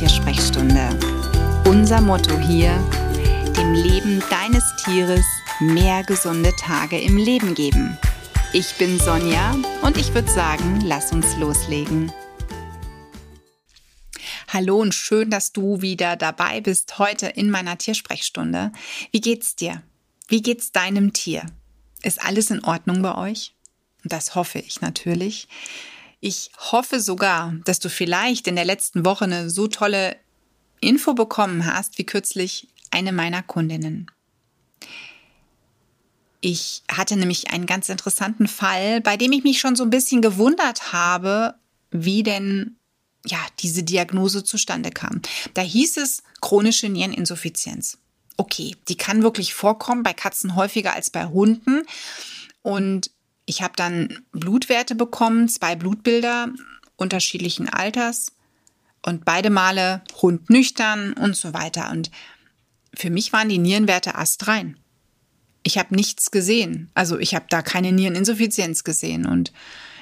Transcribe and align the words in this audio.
Tiersprechstunde. 0.00 0.98
Unser 1.66 2.00
Motto 2.00 2.38
hier, 2.38 2.74
dem 3.54 3.74
Leben 3.74 4.22
deines 4.30 4.64
Tieres 4.82 5.26
mehr 5.60 6.02
gesunde 6.04 6.56
Tage 6.56 6.98
im 6.98 7.18
Leben 7.18 7.54
geben. 7.54 7.98
Ich 8.54 8.72
bin 8.76 8.98
Sonja 8.98 9.54
und 9.82 9.98
ich 9.98 10.14
würde 10.14 10.30
sagen, 10.30 10.80
lass 10.86 11.12
uns 11.12 11.36
loslegen. 11.36 12.10
Hallo 14.48 14.78
und 14.78 14.94
schön, 14.94 15.28
dass 15.28 15.52
du 15.52 15.82
wieder 15.82 16.16
dabei 16.16 16.62
bist 16.62 16.98
heute 16.98 17.26
in 17.26 17.50
meiner 17.50 17.76
Tiersprechstunde. 17.76 18.72
Wie 19.12 19.20
geht's 19.20 19.54
dir? 19.54 19.82
Wie 20.28 20.40
geht's 20.40 20.72
deinem 20.72 21.12
Tier? 21.12 21.44
Ist 22.02 22.24
alles 22.24 22.50
in 22.50 22.64
Ordnung 22.64 23.02
bei 23.02 23.16
euch? 23.16 23.54
Das 24.04 24.34
hoffe 24.34 24.60
ich 24.60 24.80
natürlich. 24.80 25.46
Ich 26.20 26.50
hoffe 26.58 27.00
sogar, 27.00 27.54
dass 27.64 27.80
du 27.80 27.88
vielleicht 27.88 28.46
in 28.46 28.56
der 28.56 28.66
letzten 28.66 29.04
Woche 29.04 29.24
eine 29.24 29.48
so 29.48 29.68
tolle 29.68 30.16
Info 30.80 31.14
bekommen 31.14 31.64
hast, 31.66 31.98
wie 31.98 32.04
kürzlich 32.04 32.68
eine 32.90 33.12
meiner 33.12 33.42
Kundinnen. 33.42 34.10
Ich 36.42 36.82
hatte 36.90 37.16
nämlich 37.16 37.50
einen 37.50 37.66
ganz 37.66 37.88
interessanten 37.88 38.48
Fall, 38.48 39.00
bei 39.00 39.16
dem 39.16 39.32
ich 39.32 39.44
mich 39.44 39.60
schon 39.60 39.76
so 39.76 39.82
ein 39.82 39.90
bisschen 39.90 40.22
gewundert 40.22 40.92
habe, 40.92 41.54
wie 41.90 42.22
denn 42.22 42.76
ja 43.26 43.38
diese 43.58 43.82
Diagnose 43.82 44.44
zustande 44.44 44.90
kam. 44.90 45.20
Da 45.54 45.62
hieß 45.62 45.98
es 45.98 46.22
chronische 46.40 46.88
Niereninsuffizienz. 46.88 47.98
Okay, 48.38 48.74
die 48.88 48.96
kann 48.96 49.22
wirklich 49.22 49.52
vorkommen 49.52 50.02
bei 50.02 50.14
Katzen 50.14 50.54
häufiger 50.54 50.94
als 50.94 51.10
bei 51.10 51.26
Hunden 51.26 51.82
und 52.62 53.10
ich 53.50 53.62
habe 53.62 53.72
dann 53.74 54.22
Blutwerte 54.30 54.94
bekommen, 54.94 55.48
zwei 55.48 55.74
Blutbilder 55.74 56.50
unterschiedlichen 56.94 57.68
Alters 57.68 58.30
und 59.04 59.24
beide 59.24 59.50
Male 59.50 60.02
Hund 60.22 60.50
nüchtern 60.50 61.14
und 61.14 61.34
so 61.34 61.52
weiter. 61.52 61.90
Und 61.90 62.12
für 62.94 63.10
mich 63.10 63.32
waren 63.32 63.48
die 63.48 63.58
Nierenwerte 63.58 64.14
astrein. 64.14 64.78
Ich 65.64 65.78
habe 65.78 65.96
nichts 65.96 66.30
gesehen. 66.30 66.92
Also 66.94 67.18
ich 67.18 67.34
habe 67.34 67.46
da 67.50 67.60
keine 67.60 67.90
Niereninsuffizienz 67.90 68.84
gesehen. 68.84 69.26
Und 69.26 69.52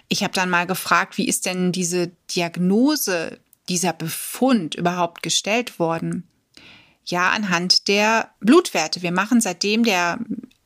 ich 0.08 0.22
habe 0.22 0.34
dann 0.34 0.50
mal 0.50 0.66
gefragt, 0.66 1.16
wie 1.16 1.26
ist 1.26 1.46
denn 1.46 1.72
diese 1.72 2.08
Diagnose, 2.34 3.40
dieser 3.70 3.94
Befund 3.94 4.74
überhaupt 4.74 5.22
gestellt 5.22 5.78
worden? 5.78 6.28
Ja, 7.06 7.30
anhand 7.30 7.88
der 7.88 8.30
Blutwerte. 8.40 9.00
Wir 9.00 9.12
machen 9.12 9.40
seitdem 9.40 9.84
der 9.84 10.18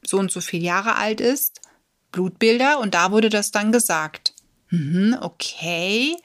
so 0.05 0.19
und 0.19 0.33
so 0.33 0.41
viel 0.41 0.65
Jahre 0.65 0.97
alt 0.97 1.21
ist, 1.21 1.62
Blutbilder 2.13 2.79
und 2.79 2.95
da 2.95 3.11
wurde 3.11 3.31
das 3.31 3.51
dann 3.51 3.73
gesagt. 3.73 4.35
Mhm, 4.71 5.17
okay. 5.21 6.17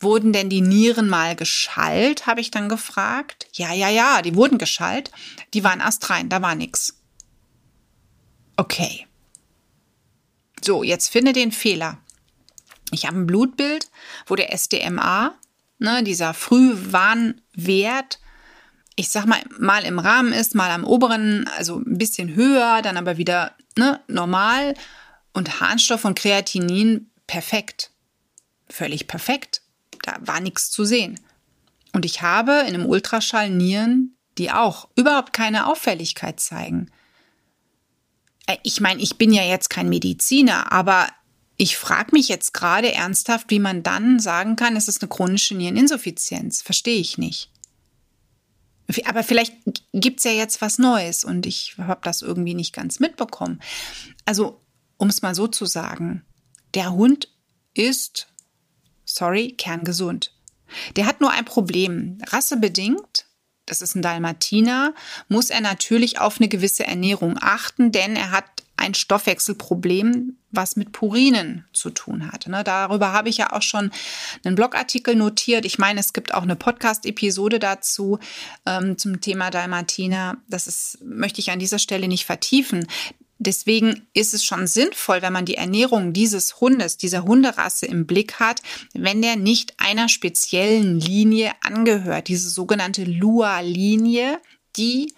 Wurden 0.00 0.32
denn 0.32 0.48
die 0.48 0.62
Nieren 0.62 1.08
mal 1.08 1.36
geschallt, 1.36 2.26
habe 2.26 2.40
ich 2.40 2.50
dann 2.50 2.68
gefragt. 2.68 3.46
Ja, 3.52 3.72
ja, 3.72 3.88
ja, 3.88 4.22
die 4.22 4.34
wurden 4.34 4.58
geschallt. 4.58 5.12
Die 5.54 5.62
waren 5.62 5.80
astrein, 5.80 6.28
da 6.28 6.42
war 6.42 6.54
nichts. 6.54 6.98
Okay. 8.56 9.06
So, 10.64 10.82
jetzt 10.82 11.08
finde 11.08 11.32
den 11.32 11.52
Fehler. 11.52 11.98
Ich 12.90 13.06
habe 13.06 13.18
ein 13.18 13.26
Blutbild, 13.26 13.90
wo 14.26 14.36
der 14.36 14.52
SDMA, 14.52 15.34
ne, 15.78 16.02
dieser 16.02 16.34
Frühwarnwert, 16.34 18.20
ich 18.96 19.08
sag 19.08 19.26
mal, 19.26 19.42
mal 19.58 19.84
im 19.84 19.98
Rahmen 19.98 20.32
ist, 20.32 20.54
mal 20.54 20.70
am 20.70 20.84
oberen, 20.84 21.48
also 21.56 21.78
ein 21.78 21.98
bisschen 21.98 22.34
höher, 22.34 22.82
dann 22.82 22.96
aber 22.96 23.16
wieder 23.16 23.56
ne, 23.76 24.00
normal 24.06 24.74
und 25.32 25.60
Harnstoff 25.60 26.04
und 26.04 26.18
Kreatinin 26.18 27.10
perfekt. 27.26 27.90
Völlig 28.68 29.06
perfekt. 29.06 29.62
Da 30.02 30.16
war 30.20 30.40
nichts 30.40 30.70
zu 30.70 30.84
sehen. 30.84 31.20
Und 31.92 32.04
ich 32.04 32.22
habe 32.22 32.64
in 32.66 32.74
einem 32.74 32.86
Ultraschall 32.86 33.50
Nieren, 33.50 34.16
die 34.38 34.50
auch 34.50 34.88
überhaupt 34.96 35.32
keine 35.32 35.66
Auffälligkeit 35.66 36.40
zeigen. 36.40 36.90
Äh, 38.46 38.56
ich 38.62 38.80
meine, 38.80 39.00
ich 39.00 39.18
bin 39.18 39.32
ja 39.32 39.42
jetzt 39.42 39.70
kein 39.70 39.88
Mediziner, 39.88 40.72
aber 40.72 41.08
ich 41.56 41.76
frage 41.76 42.10
mich 42.12 42.28
jetzt 42.28 42.54
gerade 42.54 42.92
ernsthaft, 42.92 43.50
wie 43.50 43.60
man 43.60 43.82
dann 43.82 44.18
sagen 44.18 44.56
kann, 44.56 44.74
es 44.74 44.88
ist 44.88 45.02
eine 45.02 45.10
chronische 45.10 45.54
Niereninsuffizienz. 45.54 46.62
Verstehe 46.62 46.98
ich 46.98 47.18
nicht. 47.18 47.51
Aber 49.04 49.22
vielleicht 49.22 49.54
gibt 49.92 50.18
es 50.18 50.24
ja 50.24 50.32
jetzt 50.32 50.60
was 50.60 50.78
Neues 50.78 51.24
und 51.24 51.46
ich 51.46 51.76
habe 51.78 52.00
das 52.02 52.22
irgendwie 52.22 52.54
nicht 52.54 52.74
ganz 52.74 53.00
mitbekommen. 53.00 53.60
Also, 54.24 54.60
um 54.96 55.08
es 55.08 55.22
mal 55.22 55.34
so 55.34 55.46
zu 55.48 55.66
sagen, 55.66 56.24
der 56.74 56.92
Hund 56.92 57.28
ist, 57.74 58.28
sorry, 59.04 59.52
kerngesund. 59.52 60.34
Der 60.96 61.06
hat 61.06 61.20
nur 61.20 61.30
ein 61.30 61.44
Problem. 61.44 62.18
Rassebedingt, 62.26 63.26
das 63.66 63.82
ist 63.82 63.94
ein 63.94 64.02
Dalmatiner, 64.02 64.94
muss 65.28 65.50
er 65.50 65.60
natürlich 65.60 66.18
auf 66.18 66.40
eine 66.40 66.48
gewisse 66.48 66.86
Ernährung 66.86 67.38
achten, 67.40 67.92
denn 67.92 68.16
er 68.16 68.30
hat 68.30 68.44
ein 68.82 68.94
Stoffwechselproblem, 68.94 70.36
was 70.50 70.76
mit 70.76 70.92
Purinen 70.92 71.64
zu 71.72 71.90
tun 71.90 72.30
hat. 72.30 72.48
Ne? 72.48 72.64
Darüber 72.64 73.12
habe 73.12 73.28
ich 73.28 73.38
ja 73.38 73.52
auch 73.52 73.62
schon 73.62 73.90
einen 74.44 74.56
Blogartikel 74.56 75.14
notiert. 75.14 75.64
Ich 75.64 75.78
meine, 75.78 76.00
es 76.00 76.12
gibt 76.12 76.34
auch 76.34 76.42
eine 76.42 76.56
Podcast-Episode 76.56 77.58
dazu 77.58 78.18
ähm, 78.66 78.98
zum 78.98 79.20
Thema 79.20 79.50
Dalmatiner. 79.50 80.36
Das 80.48 80.66
ist, 80.66 80.98
möchte 81.02 81.40
ich 81.40 81.50
an 81.50 81.60
dieser 81.60 81.78
Stelle 81.78 82.08
nicht 82.08 82.26
vertiefen. 82.26 82.86
Deswegen 83.38 84.06
ist 84.14 84.34
es 84.34 84.44
schon 84.44 84.66
sinnvoll, 84.66 85.22
wenn 85.22 85.32
man 85.32 85.46
die 85.46 85.56
Ernährung 85.56 86.12
dieses 86.12 86.60
Hundes, 86.60 86.96
dieser 86.96 87.24
Hunderasse 87.24 87.86
im 87.86 88.06
Blick 88.06 88.40
hat, 88.40 88.62
wenn 88.94 89.22
der 89.22 89.36
nicht 89.36 89.74
einer 89.78 90.08
speziellen 90.08 91.00
Linie 91.00 91.52
angehört. 91.60 92.28
Diese 92.28 92.50
sogenannte 92.50 93.04
Lua-Linie, 93.04 94.40
die 94.76 95.14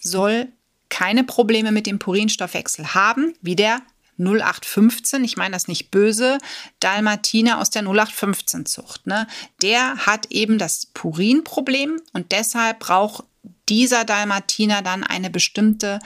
soll 0.00 0.52
keine 0.88 1.24
Probleme 1.24 1.72
mit 1.72 1.86
dem 1.86 1.98
Purinstoffwechsel 1.98 2.94
haben, 2.94 3.34
wie 3.40 3.56
der 3.56 3.82
0815, 4.18 5.22
ich 5.24 5.36
meine 5.36 5.52
das 5.52 5.68
nicht 5.68 5.90
böse, 5.90 6.38
Dalmatiner 6.80 7.60
aus 7.60 7.70
der 7.70 7.82
0815 7.82 8.66
Zucht. 8.66 9.06
Ne? 9.06 9.26
Der 9.62 10.06
hat 10.06 10.26
eben 10.30 10.58
das 10.58 10.86
Purinproblem 10.86 12.00
und 12.12 12.32
deshalb 12.32 12.80
braucht 12.80 13.24
dieser 13.68 14.04
Dalmatiner 14.04 14.82
dann 14.82 15.04
eine 15.04 15.30
bestimmte 15.30 16.00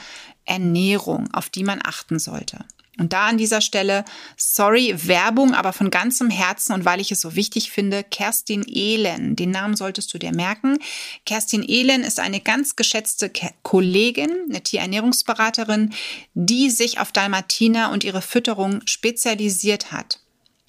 Ernährung, 0.45 1.33
auf 1.33 1.49
die 1.49 1.65
man 1.65 1.81
achten 1.83 2.19
sollte. 2.19 2.65
Und 2.99 3.15
da 3.15 3.27
an 3.27 3.39
dieser 3.39 3.63
Stelle, 3.63 4.05
sorry, 4.37 4.95
Werbung, 5.09 5.55
aber 5.55 5.73
von 5.73 5.91
ganzem 5.91 6.29
Herzen 6.29 6.75
und 6.75 6.85
weil 6.85 7.01
ich 7.01 7.11
es 7.11 7.23
so 7.23 7.35
wichtig 7.35 7.71
finde, 7.71 8.05
Kerstin 8.05 8.65
Ehlen. 8.65 9.35
Den 9.35 9.51
Namen 9.51 9.77
solltest 9.77 10.13
du 10.13 10.19
dir 10.19 10.35
merken. 10.35 10.79
Kerstin 11.25 11.63
Ehlen 11.63 12.03
ist 12.03 12.21
eine 12.21 12.41
ganz 12.41 12.77
geschätzte 12.77 13.31
Kollegin, 13.63 14.31
eine 14.51 14.63
Tierernährungsberaterin, 14.63 15.95
die 16.35 16.69
sich 16.69 17.01
auf 17.01 17.13
Dalmatiner 17.13 17.91
und 17.91 18.05
ihre 18.05 18.21
Fütterung 18.21 18.83
spezialisiert 18.85 19.91
hat. 19.91 20.21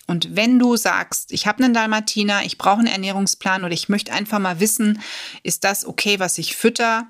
Und 0.07 0.35
wenn 0.35 0.59
du 0.59 0.77
sagst, 0.77 1.31
ich 1.31 1.45
habe 1.45 1.63
einen 1.63 1.73
Dalmatiner, 1.73 2.43
ich 2.45 2.57
brauche 2.57 2.79
einen 2.79 2.87
Ernährungsplan 2.87 3.65
oder 3.65 3.73
ich 3.73 3.89
möchte 3.89 4.13
einfach 4.13 4.39
mal 4.39 4.59
wissen, 4.61 5.01
ist 5.43 5.63
das 5.63 5.85
okay, 5.85 6.19
was 6.19 6.37
ich 6.37 6.55
fütter? 6.55 7.07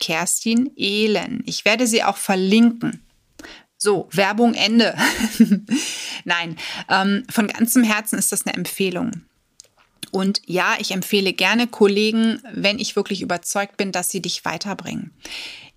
Kerstin 0.00 0.70
Ehlen. 0.76 1.42
Ich 1.46 1.64
werde 1.64 1.86
sie 1.86 2.02
auch 2.02 2.16
verlinken. 2.16 3.02
So, 3.84 4.08
Werbung 4.12 4.54
Ende. 4.54 4.96
Nein, 6.24 6.56
ähm, 6.88 7.24
von 7.28 7.48
ganzem 7.48 7.84
Herzen 7.84 8.18
ist 8.18 8.32
das 8.32 8.46
eine 8.46 8.54
Empfehlung. 8.56 9.26
Und 10.10 10.40
ja, 10.46 10.76
ich 10.78 10.92
empfehle 10.92 11.34
gerne 11.34 11.66
Kollegen, 11.66 12.40
wenn 12.50 12.78
ich 12.78 12.96
wirklich 12.96 13.20
überzeugt 13.20 13.76
bin, 13.76 13.92
dass 13.92 14.08
sie 14.08 14.22
dich 14.22 14.46
weiterbringen. 14.46 15.10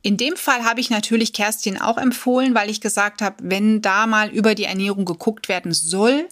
In 0.04 0.16
dem 0.16 0.38
Fall 0.38 0.64
habe 0.64 0.80
ich 0.80 0.90
natürlich 0.90 1.34
Kerstin 1.34 1.82
auch 1.82 1.98
empfohlen, 1.98 2.56
weil 2.56 2.70
ich 2.70 2.80
gesagt 2.80 3.22
habe, 3.22 3.36
wenn 3.42 3.82
da 3.82 4.08
mal 4.08 4.30
über 4.30 4.56
die 4.56 4.64
Ernährung 4.64 5.04
geguckt 5.04 5.50
werden 5.50 5.74
soll, 5.74 6.30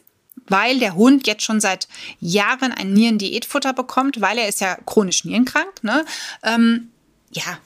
weil 0.48 0.80
der 0.80 0.96
Hund 0.96 1.28
jetzt 1.28 1.44
schon 1.44 1.60
seit 1.60 1.90
Jahren 2.22 2.72
ein 2.72 2.94
Nierendiätfutter 2.94 3.74
bekommt, 3.74 4.22
weil 4.22 4.38
er 4.38 4.48
ist 4.48 4.62
ja 4.62 4.78
chronisch 4.86 5.26
nierenkrank, 5.26 5.84
ne? 5.84 6.06
Ähm, 6.42 6.88
ja 7.34 7.58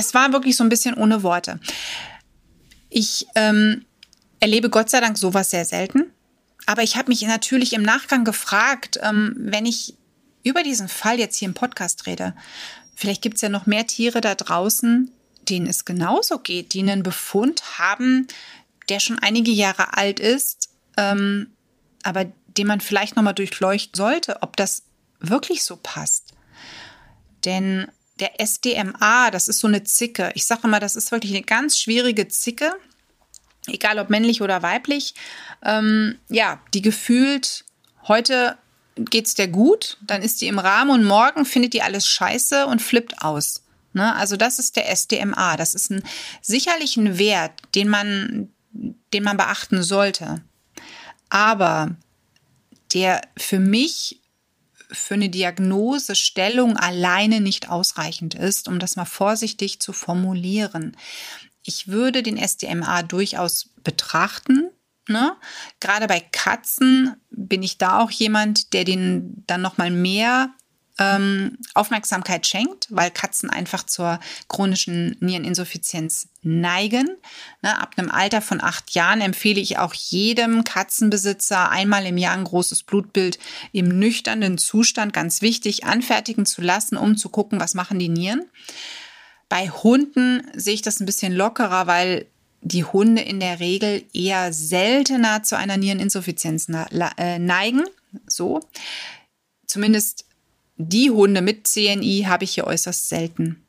es 0.00 0.14
war 0.14 0.32
wirklich 0.32 0.56
so 0.56 0.64
ein 0.64 0.68
bisschen 0.68 0.94
ohne 0.94 1.22
Worte. 1.22 1.60
Ich 2.88 3.26
ähm, 3.36 3.84
erlebe 4.40 4.70
Gott 4.70 4.90
sei 4.90 5.00
Dank 5.00 5.16
sowas 5.16 5.50
sehr 5.50 5.64
selten. 5.64 6.10
Aber 6.66 6.82
ich 6.82 6.96
habe 6.96 7.08
mich 7.08 7.22
natürlich 7.22 7.72
im 7.72 7.82
Nachgang 7.82 8.24
gefragt, 8.24 8.98
ähm, 9.02 9.34
wenn 9.36 9.66
ich 9.66 9.94
über 10.42 10.62
diesen 10.62 10.88
Fall 10.88 11.18
jetzt 11.18 11.36
hier 11.36 11.48
im 11.48 11.54
Podcast 11.54 12.06
rede, 12.06 12.34
vielleicht 12.94 13.22
gibt 13.22 13.36
es 13.36 13.42
ja 13.42 13.48
noch 13.48 13.66
mehr 13.66 13.86
Tiere 13.86 14.20
da 14.20 14.34
draußen, 14.34 15.10
denen 15.48 15.66
es 15.66 15.84
genauso 15.84 16.38
geht, 16.38 16.72
die 16.74 16.80
einen 16.80 17.02
Befund 17.02 17.78
haben, 17.78 18.26
der 18.88 19.00
schon 19.00 19.18
einige 19.18 19.50
Jahre 19.50 19.96
alt 19.96 20.20
ist, 20.20 20.70
ähm, 20.96 21.48
aber 22.02 22.26
den 22.46 22.66
man 22.66 22.80
vielleicht 22.80 23.16
nochmal 23.16 23.34
durchleuchten 23.34 23.96
sollte, 23.96 24.42
ob 24.42 24.56
das 24.56 24.82
wirklich 25.20 25.64
so 25.64 25.76
passt. 25.76 26.34
Denn 27.44 27.86
der 28.20 28.40
SDMA, 28.40 29.30
das 29.30 29.48
ist 29.48 29.60
so 29.60 29.66
eine 29.66 29.84
Zicke. 29.84 30.30
Ich 30.34 30.46
sage 30.46 30.62
immer, 30.64 30.80
das 30.80 30.96
ist 30.96 31.12
wirklich 31.12 31.32
eine 31.32 31.42
ganz 31.42 31.78
schwierige 31.78 32.28
Zicke, 32.28 32.72
egal 33.66 33.98
ob 33.98 34.10
männlich 34.10 34.42
oder 34.42 34.62
weiblich. 34.62 35.14
Ähm, 35.64 36.18
ja, 36.28 36.60
die 36.74 36.82
gefühlt 36.82 37.64
heute 38.06 38.56
geht's 38.96 39.34
der 39.34 39.48
gut, 39.48 39.98
dann 40.02 40.22
ist 40.22 40.40
die 40.40 40.48
im 40.48 40.58
Rahmen 40.58 40.90
und 40.90 41.04
morgen 41.04 41.44
findet 41.44 41.72
die 41.72 41.82
alles 41.82 42.06
scheiße 42.06 42.66
und 42.66 42.82
flippt 42.82 43.22
aus. 43.22 43.62
Ne? 43.92 44.14
Also 44.14 44.36
das 44.36 44.58
ist 44.58 44.76
der 44.76 44.90
SDMA. 44.90 45.56
Das 45.56 45.74
ist 45.74 45.90
ein 45.90 46.02
sicherlich 46.40 46.96
ein 46.96 47.18
Wert, 47.18 47.52
den 47.74 47.88
man, 47.88 48.50
den 48.72 49.22
man 49.22 49.36
beachten 49.36 49.82
sollte. 49.82 50.42
Aber 51.28 51.96
der 52.92 53.22
für 53.36 53.58
mich 53.58 54.19
für 54.92 55.14
eine 55.14 55.28
Diagnosestellung 55.28 56.76
alleine 56.76 57.40
nicht 57.40 57.68
ausreichend 57.68 58.34
ist, 58.34 58.68
um 58.68 58.78
das 58.78 58.96
mal 58.96 59.04
vorsichtig 59.04 59.80
zu 59.80 59.92
formulieren. 59.92 60.96
Ich 61.62 61.88
würde 61.88 62.22
den 62.22 62.36
SDMA 62.36 63.02
durchaus 63.02 63.70
betrachten. 63.84 64.70
Ne? 65.08 65.36
Gerade 65.80 66.06
bei 66.06 66.20
Katzen 66.20 67.16
bin 67.30 67.62
ich 67.62 67.78
da 67.78 68.00
auch 68.00 68.10
jemand, 68.10 68.72
der 68.72 68.84
den 68.84 69.44
dann 69.46 69.62
noch 69.62 69.78
mal 69.78 69.90
mehr 69.90 70.54
ähm, 71.00 71.56
Aufmerksamkeit 71.74 72.46
schenkt, 72.46 72.86
weil 72.90 73.10
Katzen 73.10 73.48
einfach 73.48 73.84
zur 73.84 74.20
chronischen 74.48 75.16
Niereninsuffizienz 75.20 76.28
neigen. 76.42 77.08
Ne, 77.62 77.80
ab 77.80 77.94
einem 77.96 78.10
Alter 78.10 78.42
von 78.42 78.60
acht 78.62 78.90
Jahren 78.92 79.22
empfehle 79.22 79.60
ich 79.60 79.78
auch 79.78 79.94
jedem 79.94 80.62
Katzenbesitzer 80.62 81.70
einmal 81.70 82.04
im 82.06 82.18
Jahr 82.18 82.36
ein 82.36 82.44
großes 82.44 82.82
Blutbild 82.82 83.38
im 83.72 83.88
nüchternen 83.88 84.58
Zustand, 84.58 85.14
ganz 85.14 85.40
wichtig, 85.40 85.84
anfertigen 85.84 86.44
zu 86.44 86.60
lassen, 86.60 86.98
um 86.98 87.16
zu 87.16 87.30
gucken, 87.30 87.60
was 87.60 87.74
machen 87.74 87.98
die 87.98 88.10
Nieren. 88.10 88.44
Bei 89.48 89.70
Hunden 89.70 90.46
sehe 90.54 90.74
ich 90.74 90.82
das 90.82 91.00
ein 91.00 91.06
bisschen 91.06 91.32
lockerer, 91.32 91.86
weil 91.86 92.26
die 92.60 92.84
Hunde 92.84 93.22
in 93.22 93.40
der 93.40 93.58
Regel 93.58 94.04
eher 94.12 94.52
seltener 94.52 95.42
zu 95.42 95.56
einer 95.56 95.78
Niereninsuffizienz 95.78 96.68
äh, 96.68 97.38
neigen. 97.38 97.84
So. 98.26 98.60
Zumindest 99.66 100.26
die 100.88 101.10
Hunde 101.10 101.42
mit 101.42 101.68
CNI 101.68 102.24
habe 102.26 102.44
ich 102.44 102.52
hier 102.52 102.66
äußerst 102.66 103.08
selten. 103.08 103.62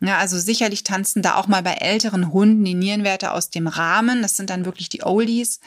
Ja, 0.00 0.18
also 0.18 0.38
sicherlich 0.38 0.82
tanzen 0.82 1.22
da 1.22 1.36
auch 1.36 1.46
mal 1.46 1.62
bei 1.62 1.74
älteren 1.74 2.32
Hunden 2.32 2.64
die 2.64 2.74
Nierenwerte 2.74 3.32
aus 3.32 3.50
dem 3.50 3.66
Rahmen. 3.66 4.20
Das 4.20 4.36
sind 4.36 4.50
dann 4.50 4.64
wirklich 4.64 4.88
die 4.88 5.04
Oldies. 5.04 5.60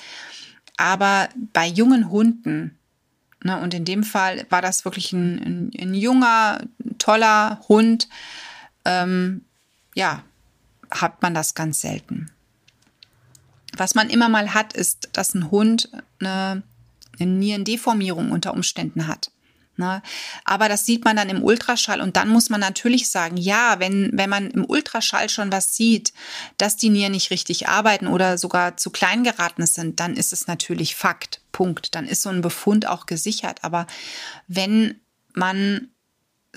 Aber 0.78 1.30
bei 1.54 1.68
jungen 1.68 2.10
Hunden, 2.10 2.78
ne, 3.44 3.60
und 3.60 3.74
in 3.74 3.86
dem 3.86 4.04
Fall 4.04 4.46
war 4.50 4.62
das 4.62 4.86
wirklich 4.86 5.13
ein, 5.13 5.40
ein, 5.40 5.72
ein 5.80 5.94
junger, 5.94 6.62
toller 6.98 7.62
Hund, 7.68 8.07
ähm, 8.86 9.46
ja, 9.96 10.24
hat 10.92 11.22
man 11.22 11.34
das 11.34 11.56
ganz 11.56 11.81
selten. 11.81 12.30
Was 13.78 13.96
man 13.96 14.10
immer 14.10 14.30
mal 14.30 14.54
hat, 14.54 14.74
ist, 14.74 15.10
dass 15.13 15.34
ein 15.34 15.50
Hund 15.50 15.90
eine, 16.19 16.63
eine 17.19 17.31
Nierendeformierung 17.31 18.31
unter 18.31 18.54
Umständen 18.54 19.07
hat. 19.07 19.31
Ne? 19.79 20.03
Aber 20.43 20.69
das 20.69 20.85
sieht 20.85 21.05
man 21.05 21.15
dann 21.15 21.29
im 21.29 21.41
Ultraschall 21.41 22.01
und 22.01 22.17
dann 22.17 22.29
muss 22.29 22.49
man 22.49 22.59
natürlich 22.59 23.09
sagen, 23.09 23.37
ja, 23.37 23.79
wenn, 23.79 24.11
wenn 24.13 24.29
man 24.29 24.51
im 24.51 24.65
Ultraschall 24.65 25.29
schon 25.29 25.51
was 25.51 25.75
sieht, 25.75 26.13
dass 26.57 26.75
die 26.75 26.89
Nieren 26.89 27.13
nicht 27.13 27.31
richtig 27.31 27.69
arbeiten 27.69 28.05
oder 28.05 28.37
sogar 28.37 28.77
zu 28.77 28.91
klein 28.91 29.23
geraten 29.23 29.65
sind, 29.65 29.99
dann 29.99 30.15
ist 30.15 30.33
es 30.33 30.45
natürlich 30.47 30.95
Fakt. 30.95 31.41
Punkt. 31.51 31.95
Dann 31.95 32.05
ist 32.05 32.21
so 32.21 32.29
ein 32.29 32.41
Befund 32.41 32.87
auch 32.87 33.05
gesichert. 33.05 33.63
Aber 33.63 33.87
wenn 34.47 34.99
man 35.33 35.89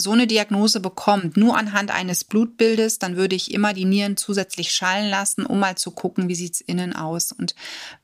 so 0.02 0.12
eine 0.12 0.26
Diagnose 0.26 0.81
bekommt, 0.81 1.37
nur 1.37 1.56
anhand 1.56 1.90
eines 1.90 2.25
Blutbildes, 2.25 2.99
dann 2.99 3.16
würde 3.16 3.37
ich 3.37 3.52
immer 3.52 3.72
die 3.72 3.84
Nieren 3.84 4.16
zusätzlich 4.16 4.72
schallen 4.72 5.08
lassen, 5.08 5.46
um 5.46 5.60
mal 5.60 5.76
zu 5.76 5.93
gucken, 5.93 6.28
wie 6.28 6.34
sieht's 6.34 6.60
innen 6.60 6.94
aus. 6.94 7.32
Und 7.32 7.54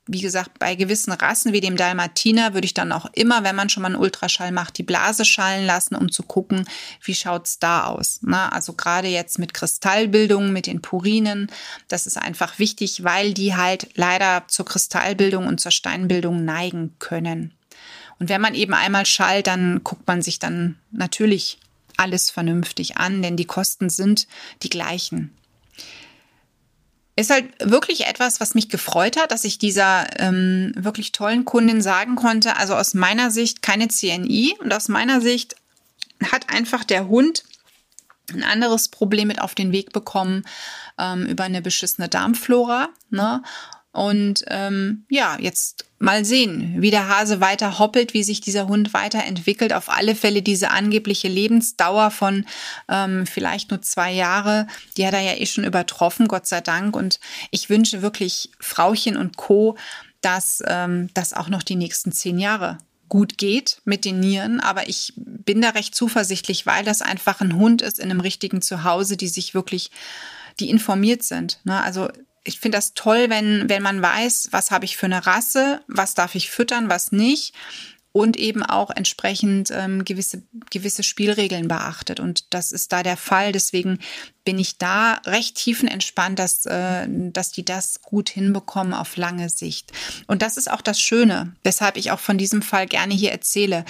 wie 0.06 0.20
gesagt, 0.20 0.58
bei 0.58 0.74
gewissen 0.74 1.12
Rassen 1.12 1.52
wie 1.52 1.60
dem 1.60 1.76
Dalmatiner 1.76 2.54
würde 2.54 2.64
ich 2.64 2.74
dann 2.74 2.92
auch 2.92 3.06
immer, 3.12 3.44
wenn 3.44 3.56
man 3.56 3.68
schon 3.68 3.82
mal 3.82 3.88
einen 3.88 4.00
Ultraschall 4.00 4.52
macht, 4.52 4.78
die 4.78 4.82
Blase 4.82 5.24
schallen 5.24 5.66
lassen, 5.66 5.94
um 5.94 6.10
zu 6.10 6.22
gucken, 6.22 6.64
wie 7.02 7.14
schaut's 7.14 7.58
da 7.58 7.84
aus. 7.84 8.20
Na, 8.22 8.48
also 8.48 8.72
gerade 8.72 9.08
jetzt 9.08 9.38
mit 9.38 9.52
Kristallbildung, 9.52 10.52
mit 10.52 10.66
den 10.66 10.80
Purinen, 10.80 11.50
das 11.88 12.06
ist 12.06 12.16
einfach 12.16 12.58
wichtig, 12.58 13.04
weil 13.04 13.34
die 13.34 13.54
halt 13.54 13.88
leider 13.94 14.44
zur 14.48 14.64
Kristallbildung 14.64 15.46
und 15.46 15.60
zur 15.60 15.72
Steinbildung 15.72 16.44
neigen 16.44 16.94
können. 16.98 17.52
Und 18.18 18.28
wenn 18.28 18.40
man 18.40 18.54
eben 18.54 18.74
einmal 18.74 19.06
schallt, 19.06 19.46
dann 19.46 19.82
guckt 19.84 20.06
man 20.06 20.22
sich 20.22 20.38
dann 20.38 20.76
natürlich 20.90 21.58
alles 21.98 22.30
vernünftig 22.30 22.96
an, 22.96 23.22
denn 23.22 23.36
die 23.36 23.44
Kosten 23.44 23.90
sind 23.90 24.26
die 24.62 24.70
gleichen. 24.70 25.34
Ist 27.16 27.30
halt 27.30 27.46
wirklich 27.58 28.06
etwas, 28.06 28.40
was 28.40 28.54
mich 28.54 28.68
gefreut 28.68 29.16
hat, 29.16 29.32
dass 29.32 29.44
ich 29.44 29.58
dieser 29.58 30.06
ähm, 30.20 30.72
wirklich 30.76 31.10
tollen 31.10 31.44
Kundin 31.44 31.82
sagen 31.82 32.14
konnte, 32.14 32.56
also 32.56 32.76
aus 32.76 32.94
meiner 32.94 33.30
Sicht 33.32 33.60
keine 33.60 33.88
CNI 33.88 34.54
und 34.60 34.72
aus 34.72 34.88
meiner 34.88 35.20
Sicht 35.20 35.56
hat 36.32 36.48
einfach 36.48 36.84
der 36.84 37.08
Hund 37.08 37.42
ein 38.32 38.44
anderes 38.44 38.88
Problem 38.88 39.28
mit 39.28 39.40
auf 39.40 39.54
den 39.54 39.72
Weg 39.72 39.92
bekommen 39.92 40.44
ähm, 40.98 41.26
über 41.26 41.44
eine 41.44 41.62
beschissene 41.62 42.08
Darmflora. 42.08 42.90
Ne? 43.10 43.42
Und 43.98 44.44
ähm, 44.46 45.04
ja, 45.10 45.36
jetzt 45.40 45.84
mal 45.98 46.24
sehen, 46.24 46.76
wie 46.78 46.92
der 46.92 47.08
Hase 47.08 47.40
weiter 47.40 47.80
hoppelt, 47.80 48.14
wie 48.14 48.22
sich 48.22 48.40
dieser 48.40 48.68
Hund 48.68 48.94
weiterentwickelt. 48.94 49.72
Auf 49.72 49.88
alle 49.88 50.14
Fälle 50.14 50.40
diese 50.40 50.70
angebliche 50.70 51.26
Lebensdauer 51.26 52.12
von 52.12 52.46
ähm, 52.88 53.26
vielleicht 53.26 53.72
nur 53.72 53.82
zwei 53.82 54.12
Jahre, 54.12 54.68
die 54.96 55.04
hat 55.04 55.14
er 55.14 55.22
ja 55.22 55.34
eh 55.34 55.46
schon 55.46 55.64
übertroffen, 55.64 56.28
Gott 56.28 56.46
sei 56.46 56.60
Dank. 56.60 56.94
Und 56.94 57.18
ich 57.50 57.70
wünsche 57.70 58.00
wirklich 58.00 58.50
Frauchen 58.60 59.16
und 59.16 59.36
Co., 59.36 59.76
dass 60.20 60.62
ähm, 60.68 61.10
das 61.14 61.32
auch 61.32 61.48
noch 61.48 61.64
die 61.64 61.76
nächsten 61.76 62.12
zehn 62.12 62.38
Jahre 62.38 62.78
gut 63.08 63.36
geht 63.36 63.80
mit 63.84 64.04
den 64.04 64.20
Nieren, 64.20 64.60
aber 64.60 64.88
ich 64.88 65.12
bin 65.16 65.60
da 65.60 65.70
recht 65.70 65.94
zuversichtlich, 65.94 66.66
weil 66.66 66.84
das 66.84 67.02
einfach 67.02 67.40
ein 67.40 67.56
Hund 67.56 67.82
ist 67.82 67.98
in 67.98 68.10
einem 68.10 68.20
richtigen 68.20 68.62
Zuhause, 68.62 69.16
die 69.16 69.28
sich 69.28 69.54
wirklich, 69.54 69.90
die 70.60 70.70
informiert 70.70 71.24
sind. 71.24 71.58
Ne? 71.64 71.82
Also 71.82 72.10
ich 72.48 72.60
finde 72.60 72.78
das 72.78 72.94
toll, 72.94 73.28
wenn, 73.28 73.68
wenn 73.68 73.82
man 73.82 74.00
weiß, 74.00 74.48
was 74.50 74.70
habe 74.70 74.86
ich 74.86 74.96
für 74.96 75.06
eine 75.06 75.26
Rasse, 75.26 75.82
was 75.86 76.14
darf 76.14 76.34
ich 76.34 76.50
füttern, 76.50 76.88
was 76.88 77.12
nicht 77.12 77.54
und 78.12 78.36
eben 78.36 78.62
auch 78.62 78.90
entsprechend 78.90 79.70
ähm, 79.70 80.04
gewisse, 80.04 80.42
gewisse 80.70 81.02
Spielregeln 81.02 81.68
beachtet. 81.68 82.20
Und 82.20 82.52
das 82.54 82.72
ist 82.72 82.90
da 82.92 83.02
der 83.02 83.18
Fall. 83.18 83.52
Deswegen 83.52 83.98
bin 84.44 84.58
ich 84.58 84.78
da 84.78 85.20
recht 85.26 85.56
tiefenentspannt, 85.56 86.38
dass, 86.38 86.64
äh, 86.66 87.06
dass 87.08 87.52
die 87.52 87.64
das 87.64 88.00
gut 88.00 88.30
hinbekommen 88.30 88.94
auf 88.94 89.16
lange 89.16 89.50
Sicht. 89.50 89.92
Und 90.26 90.42
das 90.42 90.56
ist 90.56 90.70
auch 90.70 90.80
das 90.80 91.00
Schöne, 91.00 91.54
weshalb 91.62 91.96
ich 91.96 92.10
auch 92.10 92.18
von 92.18 92.38
diesem 92.38 92.62
Fall 92.62 92.86
gerne 92.86 93.14
hier 93.14 93.30
erzähle. 93.30 93.84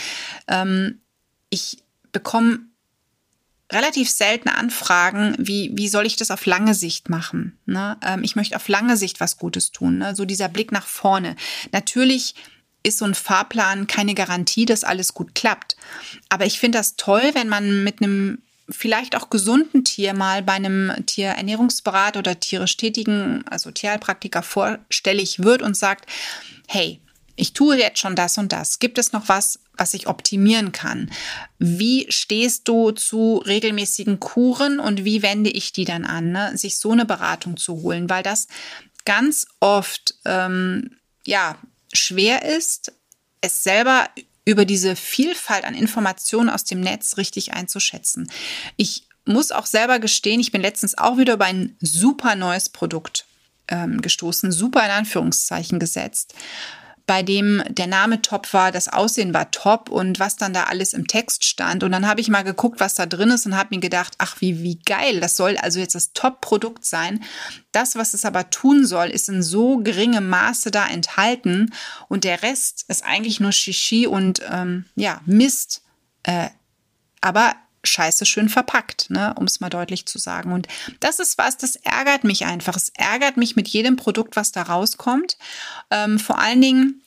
Ähm, 0.49 1.00
ich 1.49 1.78
bekomme 2.11 2.61
relativ 3.70 4.10
selten 4.10 4.48
Anfragen, 4.48 5.34
wie, 5.38 5.70
wie 5.75 5.88
soll 5.88 6.06
ich 6.06 6.16
das 6.16 6.30
auf 6.30 6.46
lange 6.46 6.75
Sicht 6.75 7.08
machen? 7.08 7.58
Ne? 7.66 7.98
Ähm, 8.02 8.25
ich 8.25 8.37
möchte 8.37 8.56
auf 8.56 8.68
lange 8.68 8.96
Sicht 8.96 9.20
was 9.20 9.37
Gutes 9.37 9.72
tun. 9.72 9.98
Ne? 9.98 10.14
So 10.14 10.25
dieser 10.25 10.48
Blick 10.48 10.72
nach 10.72 10.87
vorne. 10.87 11.37
Natürlich 11.72 12.34
ist 12.82 12.98
so 12.98 13.04
ein 13.04 13.14
Fahrplan 13.14 13.87
keine 13.87 14.14
Garantie, 14.14 14.64
dass 14.64 14.84
alles 14.84 15.12
gut 15.12 15.34
klappt. 15.34 15.76
Aber 16.28 16.46
ich 16.46 16.58
finde 16.58 16.78
das 16.78 16.96
toll, 16.96 17.30
wenn 17.34 17.48
man 17.48 17.84
mit 17.84 18.00
einem 18.00 18.38
vielleicht 18.70 19.16
auch 19.16 19.30
gesunden 19.30 19.84
Tier 19.84 20.14
mal 20.14 20.42
bei 20.42 20.52
einem 20.52 20.92
Tierernährungsberater 21.06 22.18
oder 22.18 22.38
tierisch 22.38 22.76
tätigen, 22.76 23.44
also 23.48 23.70
Tierheilpraktiker 23.70 24.42
vorstellig 24.42 25.42
wird 25.42 25.62
und 25.62 25.76
sagt, 25.76 26.08
hey, 26.68 27.00
ich 27.38 27.52
tue 27.52 27.78
jetzt 27.78 28.00
schon 28.00 28.16
das 28.16 28.37
und 28.37 28.52
das. 28.52 28.80
Gibt 28.80 28.99
es 28.99 29.12
noch 29.12 29.28
was, 29.28 29.61
was 29.76 29.95
ich 29.95 30.09
optimieren 30.09 30.73
kann? 30.73 31.11
Wie 31.59 32.07
stehst 32.11 32.66
du 32.66 32.90
zu 32.90 33.37
regelmäßigen 33.38 34.18
Kuren 34.18 34.80
und 34.80 35.04
wie 35.04 35.23
wende 35.23 35.50
ich 35.50 35.73
die 35.73 35.85
dann 35.85 36.04
an? 36.04 36.33
Ne? 36.33 36.59
Sich 36.59 36.78
so 36.78 36.90
eine 36.90 37.07
Beratung 37.07 37.57
zu 37.57 37.76
holen, 37.83 38.11
weil 38.11 38.25
das 38.25 38.49
ganz 39.04 39.47
oft 39.61 40.16
ähm, 40.25 40.97
ja 41.25 41.57
schwer 41.92 42.45
ist, 42.45 42.92
es 43.40 43.62
selber 43.62 44.09
über 44.45 44.64
diese 44.64 44.97
Vielfalt 44.97 45.64
an 45.64 45.75
Informationen 45.75 46.50
aus 46.50 46.64
dem 46.64 46.80
Netz 46.80 47.18
richtig 47.18 47.52
einzuschätzen. 47.52 48.30
Ich 48.76 49.04
muss 49.25 49.52
auch 49.52 49.66
selber 49.66 50.00
gestehen, 50.00 50.40
ich 50.40 50.50
bin 50.50 50.62
letztens 50.62 50.99
auch 50.99 51.18
wieder 51.18 51.35
über 51.35 51.45
ein 51.45 51.76
super 51.80 52.35
neues 52.35 52.68
Produkt 52.68 53.26
ähm, 53.68 54.00
gestoßen, 54.00 54.50
super 54.50 54.85
in 54.85 54.90
Anführungszeichen 54.90 55.78
gesetzt 55.78 56.35
bei 57.09 57.23
dem 57.23 57.62
der 57.71 57.87
Name 57.87 58.21
top 58.21 58.53
war, 58.53 58.71
das 58.71 58.88
Aussehen 58.88 59.33
war 59.33 59.50
top 59.50 59.88
und 59.88 60.21
was 60.21 60.37
dann 60.37 60.53
da 60.53 60.65
alles 60.65 60.93
im 60.93 61.07
Text 61.07 61.43
stand. 61.47 61.83
Und 61.83 61.91
dann 61.91 62.07
habe 62.07 62.21
ich 62.21 62.29
mal 62.29 62.45
geguckt, 62.45 62.81
was 62.81 62.95
da 62.95 63.07
drin 63.07 63.31
ist 63.31 63.47
und 63.47 63.57
habe 63.57 63.75
mir 63.75 63.81
gedacht, 63.81 64.12
ach, 64.19 64.43
wie, 64.43 64.62
wie 64.62 64.79
geil, 64.79 65.19
das 65.19 65.35
soll 65.35 65.57
also 65.57 65.81
jetzt 65.81 65.95
das 65.95 66.12
Top-Produkt 66.12 66.85
sein. 66.85 67.25
Das, 67.73 67.97
was 67.97 68.12
es 68.12 68.27
aber 68.27 68.50
tun 68.50 68.85
soll, 68.85 69.09
ist 69.09 69.31
in 69.31 69.43
so 69.43 69.79
geringem 69.79 70.29
Maße 70.29 70.71
da 70.71 70.87
enthalten 70.87 71.73
und 72.09 72.25
der 72.25 72.43
Rest 72.43 72.85
ist 72.88 73.07
eigentlich 73.07 73.41
nur 73.41 73.53
Shishi 73.53 74.07
und 74.07 74.43
ähm, 74.53 74.85
ja, 74.95 75.23
Mist. 75.25 75.81
Äh, 76.25 76.50
aber 77.23 77.55
scheiße 77.85 78.26
schön 78.26 78.49
verpackt, 78.49 79.11
ne, 79.11 79.35
um 79.38 79.44
es 79.44 79.61
mal 79.61 79.70
deutlich 79.70 80.06
zu 80.06 80.18
sagen. 80.18 80.52
Und 80.52 80.68
das 81.00 81.18
ist 81.18 81.38
was, 81.38 81.56
das 81.56 81.76
ärgert 81.76 82.25
mich 82.25 82.44
einfach. 82.44 82.76
Es 82.76 82.90
ärgert 82.94 83.37
mich 83.37 83.56
mit 83.56 83.68
jedem 83.68 83.97
Produkt, 83.97 84.37
was 84.37 84.52
da 84.52 84.62
rauskommt. 84.62 85.38
Ähm, 85.90 86.18
vor 86.18 86.38
allen 86.38 86.61
Dingen, 86.61 87.02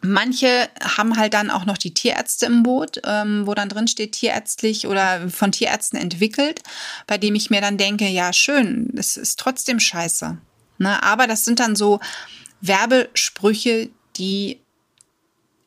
Manche 0.00 0.68
haben 0.80 1.16
halt 1.16 1.34
dann 1.34 1.50
auch 1.50 1.64
noch 1.64 1.76
die 1.76 1.92
Tierärzte 1.92 2.46
im 2.46 2.62
Boot, 2.62 3.00
ähm, 3.04 3.48
wo 3.48 3.54
dann 3.54 3.68
drin 3.68 3.88
steht 3.88 4.12
tierärztlich 4.12 4.86
oder 4.86 5.28
von 5.28 5.50
Tierärzten 5.50 5.98
entwickelt, 5.98 6.62
bei 7.08 7.18
dem 7.18 7.34
ich 7.34 7.50
mir 7.50 7.60
dann 7.60 7.78
denke, 7.78 8.06
ja 8.06 8.32
schön, 8.32 8.92
es 8.96 9.16
ist 9.16 9.40
trotzdem 9.40 9.80
scheiße. 9.80 10.38
Ne? 10.78 11.02
Aber 11.02 11.26
das 11.26 11.44
sind 11.44 11.58
dann 11.58 11.74
so 11.74 11.98
Werbesprüche, 12.60 13.90
die 14.16 14.60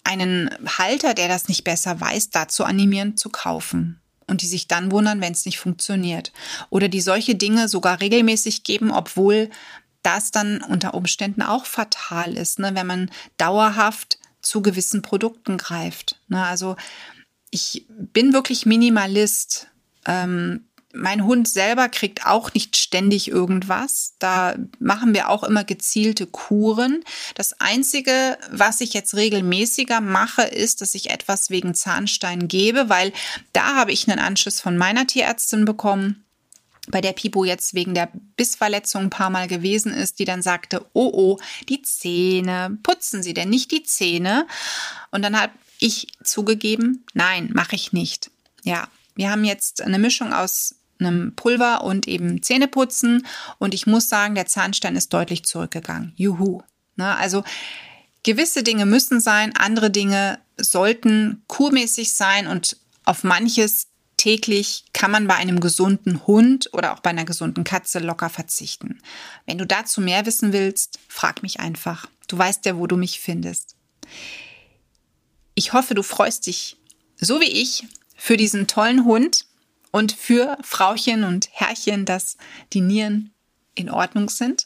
einen 0.05 0.49
Halter, 0.77 1.13
der 1.13 1.27
das 1.27 1.49
nicht 1.49 1.65
besser 1.65 1.99
weiß, 1.99 2.29
dazu 2.29 2.63
animieren 2.63 3.17
zu 3.17 3.29
kaufen. 3.29 4.00
Und 4.31 4.41
die 4.41 4.47
sich 4.47 4.67
dann 4.67 4.91
wundern, 4.91 5.19
wenn 5.21 5.33
es 5.33 5.45
nicht 5.45 5.59
funktioniert. 5.59 6.31
Oder 6.69 6.87
die 6.87 7.01
solche 7.01 7.35
Dinge 7.35 7.67
sogar 7.67 7.99
regelmäßig 7.99 8.63
geben, 8.63 8.89
obwohl 8.89 9.49
das 10.03 10.31
dann 10.31 10.61
unter 10.63 10.93
Umständen 10.93 11.41
auch 11.41 11.65
fatal 11.65 12.35
ist, 12.35 12.57
ne? 12.57 12.71
wenn 12.73 12.87
man 12.87 13.11
dauerhaft 13.37 14.17
zu 14.41 14.61
gewissen 14.61 15.01
Produkten 15.01 15.57
greift. 15.57 16.19
Ne? 16.29 16.43
Also 16.43 16.77
ich 17.51 17.85
bin 17.89 18.33
wirklich 18.33 18.65
Minimalist. 18.65 19.67
Ähm, 20.07 20.65
mein 20.93 21.25
Hund 21.25 21.47
selber 21.47 21.89
kriegt 21.89 22.25
auch 22.25 22.53
nicht 22.53 22.75
ständig 22.75 23.29
irgendwas. 23.29 24.13
Da 24.19 24.55
machen 24.79 25.13
wir 25.13 25.29
auch 25.29 25.43
immer 25.43 25.63
gezielte 25.63 26.25
Kuren. 26.27 27.03
Das 27.35 27.59
Einzige, 27.59 28.37
was 28.51 28.81
ich 28.81 28.93
jetzt 28.93 29.15
regelmäßiger 29.15 30.01
mache, 30.01 30.43
ist, 30.43 30.81
dass 30.81 30.95
ich 30.95 31.09
etwas 31.09 31.49
wegen 31.49 31.73
Zahnstein 31.73 32.47
gebe, 32.47 32.89
weil 32.89 33.13
da 33.53 33.75
habe 33.75 33.91
ich 33.91 34.09
einen 34.09 34.19
Anschluss 34.19 34.59
von 34.59 34.77
meiner 34.77 35.07
Tierärztin 35.07 35.65
bekommen 35.65 36.23
bei 36.87 37.01
der 37.01 37.13
Pipo 37.13 37.45
jetzt 37.45 37.73
wegen 37.73 37.93
der 37.93 38.09
Bissverletzung 38.35 39.03
ein 39.03 39.09
paar 39.09 39.29
Mal 39.29 39.47
gewesen 39.47 39.93
ist, 39.93 40.19
die 40.19 40.25
dann 40.25 40.41
sagte, 40.41 40.85
oh 40.93 41.11
oh, 41.13 41.39
die 41.69 41.81
Zähne, 41.83 42.77
putzen 42.83 43.21
Sie 43.21 43.33
denn 43.33 43.49
nicht 43.49 43.71
die 43.71 43.83
Zähne? 43.83 44.47
Und 45.11 45.21
dann 45.21 45.39
habe 45.39 45.53
ich 45.79 46.07
zugegeben, 46.23 47.05
nein, 47.13 47.49
mache 47.53 47.75
ich 47.75 47.93
nicht. 47.93 48.31
Ja, 48.63 48.87
wir 49.15 49.29
haben 49.29 49.43
jetzt 49.43 49.81
eine 49.81 49.99
Mischung 49.99 50.33
aus 50.33 50.75
einem 51.01 51.35
Pulver 51.35 51.83
und 51.83 52.07
eben 52.07 52.41
Zähneputzen 52.41 53.25
und 53.59 53.73
ich 53.73 53.87
muss 53.87 54.09
sagen, 54.09 54.35
der 54.35 54.45
Zahnstein 54.45 54.95
ist 54.95 55.13
deutlich 55.13 55.43
zurückgegangen. 55.43 56.13
Juhu. 56.15 56.61
Ne? 56.95 57.15
Also 57.17 57.43
gewisse 58.23 58.63
Dinge 58.63 58.85
müssen 58.85 59.19
sein, 59.19 59.55
andere 59.55 59.89
Dinge 59.89 60.39
sollten 60.57 61.43
kurmäßig 61.47 62.13
sein 62.13 62.47
und 62.47 62.77
auf 63.03 63.23
manches 63.23 63.87
täglich 64.17 64.85
kann 64.93 65.09
man 65.09 65.27
bei 65.27 65.35
einem 65.35 65.59
gesunden 65.59 66.27
Hund 66.27 66.69
oder 66.73 66.93
auch 66.93 66.99
bei 66.99 67.09
einer 67.09 67.25
gesunden 67.25 67.63
Katze 67.63 67.99
locker 67.99 68.29
verzichten. 68.29 69.01
Wenn 69.47 69.57
du 69.57 69.65
dazu 69.65 69.99
mehr 69.99 70.27
wissen 70.27 70.53
willst, 70.53 70.99
frag 71.07 71.41
mich 71.41 71.59
einfach. 71.59 72.05
Du 72.27 72.37
weißt 72.37 72.65
ja, 72.65 72.77
wo 72.77 72.85
du 72.85 72.97
mich 72.97 73.19
findest. 73.19 73.75
Ich 75.55 75.73
hoffe, 75.73 75.95
du 75.95 76.03
freust 76.03 76.45
dich 76.45 76.77
so 77.21 77.39
wie 77.39 77.45
ich 77.45 77.85
für 78.15 78.35
diesen 78.35 78.67
tollen 78.67 79.05
Hund 79.05 79.45
und 79.91 80.13
für 80.13 80.57
Frauchen 80.63 81.23
und 81.23 81.49
Herrchen, 81.51 82.05
dass 82.05 82.37
die 82.73 82.81
Nieren 82.81 83.33
in 83.75 83.89
Ordnung 83.89 84.29
sind. 84.29 84.65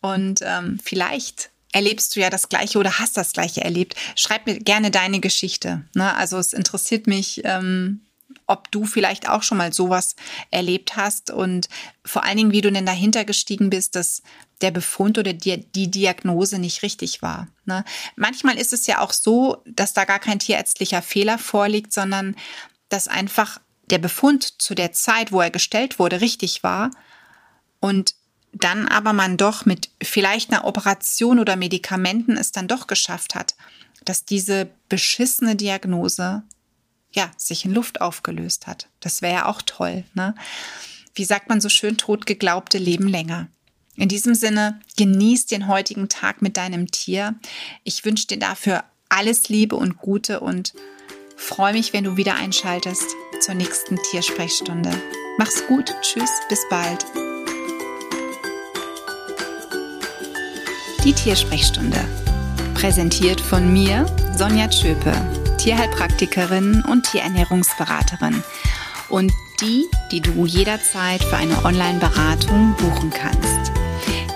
Und 0.00 0.40
ähm, 0.42 0.78
vielleicht 0.82 1.50
erlebst 1.72 2.14
du 2.16 2.20
ja 2.20 2.30
das 2.30 2.48
Gleiche 2.48 2.78
oder 2.78 2.98
hast 2.98 3.16
das 3.16 3.32
Gleiche 3.32 3.62
erlebt. 3.62 3.96
Schreib 4.14 4.46
mir 4.46 4.58
gerne 4.58 4.90
deine 4.90 5.20
Geschichte. 5.20 5.84
Ne? 5.94 6.14
Also 6.14 6.38
es 6.38 6.52
interessiert 6.52 7.06
mich, 7.06 7.42
ähm, 7.44 8.00
ob 8.46 8.70
du 8.70 8.84
vielleicht 8.84 9.28
auch 9.28 9.42
schon 9.42 9.58
mal 9.58 9.72
sowas 9.72 10.14
erlebt 10.50 10.96
hast 10.96 11.30
und 11.30 11.68
vor 12.04 12.24
allen 12.24 12.36
Dingen, 12.36 12.52
wie 12.52 12.60
du 12.60 12.70
denn 12.70 12.86
dahinter 12.86 13.24
gestiegen 13.24 13.70
bist, 13.70 13.96
dass 13.96 14.22
der 14.60 14.70
Befund 14.70 15.18
oder 15.18 15.32
die, 15.32 15.66
die 15.72 15.90
Diagnose 15.90 16.58
nicht 16.58 16.82
richtig 16.82 17.22
war. 17.22 17.48
Ne? 17.64 17.84
Manchmal 18.14 18.56
ist 18.56 18.72
es 18.72 18.86
ja 18.86 19.00
auch 19.00 19.12
so, 19.12 19.62
dass 19.66 19.92
da 19.92 20.04
gar 20.04 20.20
kein 20.20 20.38
tierärztlicher 20.38 21.02
Fehler 21.02 21.38
vorliegt, 21.38 21.92
sondern 21.92 22.36
dass 22.88 23.08
einfach 23.08 23.60
der 23.90 23.98
Befund 23.98 24.60
zu 24.60 24.74
der 24.74 24.92
Zeit, 24.92 25.32
wo 25.32 25.40
er 25.40 25.50
gestellt 25.50 25.98
wurde, 25.98 26.20
richtig 26.20 26.62
war 26.62 26.90
und 27.80 28.14
dann 28.52 28.88
aber 28.88 29.12
man 29.12 29.36
doch 29.36 29.66
mit 29.66 29.90
vielleicht 30.02 30.50
einer 30.50 30.64
Operation 30.64 31.38
oder 31.38 31.56
Medikamenten 31.56 32.36
es 32.36 32.52
dann 32.52 32.68
doch 32.68 32.86
geschafft 32.86 33.34
hat, 33.34 33.54
dass 34.04 34.24
diese 34.24 34.70
beschissene 34.88 35.56
Diagnose 35.56 36.42
ja, 37.12 37.30
sich 37.36 37.64
in 37.64 37.74
Luft 37.74 38.00
aufgelöst 38.00 38.66
hat. 38.66 38.88
Das 39.00 39.22
wäre 39.22 39.34
ja 39.34 39.46
auch 39.46 39.62
toll, 39.62 40.04
ne? 40.14 40.34
Wie 41.14 41.24
sagt 41.24 41.48
man 41.48 41.62
so 41.62 41.70
schön, 41.70 41.96
totgeglaubte 41.96 42.76
leben 42.76 43.08
länger. 43.08 43.48
In 43.96 44.10
diesem 44.10 44.34
Sinne, 44.34 44.80
genieß 44.98 45.46
den 45.46 45.66
heutigen 45.66 46.10
Tag 46.10 46.42
mit 46.42 46.58
deinem 46.58 46.90
Tier. 46.90 47.34
Ich 47.84 48.04
wünsche 48.04 48.26
dir 48.26 48.38
dafür 48.38 48.84
alles 49.08 49.48
Liebe 49.48 49.76
und 49.76 49.96
Gute 49.96 50.40
und 50.40 50.74
freue 51.36 51.72
mich, 51.72 51.94
wenn 51.94 52.04
du 52.04 52.18
wieder 52.18 52.34
einschaltest 52.34 53.06
zur 53.40 53.54
nächsten 53.54 53.96
Tiersprechstunde. 54.10 54.90
Mach's 55.38 55.66
gut, 55.66 55.94
tschüss, 56.02 56.30
bis 56.48 56.60
bald. 56.68 57.04
Die 61.04 61.12
Tiersprechstunde. 61.12 61.98
Präsentiert 62.74 63.40
von 63.40 63.72
mir, 63.72 64.06
Sonja 64.36 64.68
Tschöpe 64.68 65.12
Tierheilpraktikerin 65.66 66.82
und 66.88 67.10
Tierernährungsberaterin 67.10 68.40
und 69.08 69.32
die, 69.60 69.84
die 70.12 70.20
du 70.20 70.46
jederzeit 70.46 71.24
für 71.24 71.36
eine 71.36 71.64
Online-Beratung 71.64 72.76
buchen 72.78 73.10
kannst. 73.10 73.72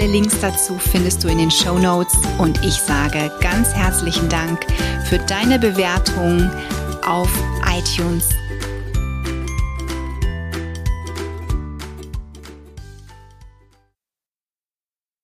Alle 0.00 0.12
Links 0.12 0.40
dazu 0.40 0.78
findest 0.78 1.22
du 1.22 1.28
in 1.28 1.36
den 1.36 1.50
Show 1.50 1.78
Notes. 1.78 2.14
Und 2.38 2.64
ich 2.64 2.72
sage 2.72 3.30
ganz 3.42 3.68
herzlichen 3.74 4.30
Dank 4.30 4.64
für 5.04 5.18
deine 5.18 5.58
Bewertung 5.58 6.50
auf 7.06 7.30
iTunes 7.68 8.30